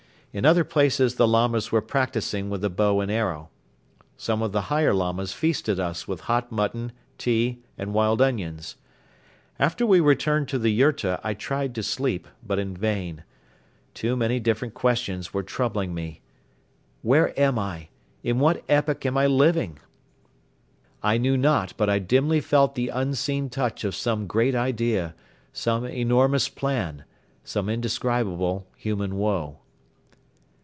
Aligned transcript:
In 0.33 0.45
other 0.45 0.63
places 0.63 1.15
the 1.15 1.27
Lamas 1.27 1.73
were 1.73 1.81
practising 1.81 2.49
with 2.49 2.61
the 2.61 2.69
bow 2.69 3.01
and 3.01 3.11
arrow. 3.11 3.49
Some 4.15 4.41
of 4.41 4.53
the 4.53 4.61
higher 4.71 4.93
Lamas 4.93 5.33
feasted 5.33 5.77
us 5.77 6.07
with 6.07 6.21
hot 6.21 6.53
mutton, 6.53 6.93
tea 7.17 7.59
and 7.77 7.93
wild 7.93 8.21
onions. 8.21 8.77
After 9.59 9.85
we 9.85 9.99
returned 9.99 10.47
to 10.47 10.57
the 10.57 10.69
yurta 10.71 11.19
I 11.21 11.33
tried 11.33 11.75
to 11.75 11.83
sleep 11.83 12.29
but 12.47 12.59
in 12.59 12.77
vain. 12.77 13.25
Too 13.93 14.15
many 14.15 14.39
different 14.39 14.73
questions 14.73 15.33
were 15.33 15.43
troubling 15.43 15.93
me. 15.93 16.21
"Where 17.01 17.37
am 17.37 17.59
I? 17.59 17.89
In 18.23 18.39
what 18.39 18.63
epoch 18.69 19.05
am 19.05 19.17
I 19.17 19.27
living?" 19.27 19.79
I 21.03 21.17
knew 21.17 21.35
not 21.35 21.73
but 21.75 21.89
I 21.89 21.99
dimly 21.99 22.39
felt 22.39 22.75
the 22.75 22.87
unseen 22.87 23.49
touch 23.49 23.83
of 23.83 23.95
some 23.95 24.27
great 24.27 24.55
idea, 24.55 25.13
some 25.51 25.83
enormous 25.83 26.47
plan, 26.47 27.03
some 27.43 27.67
indescribable 27.67 28.65
human 28.77 29.17
woe. 29.17 29.57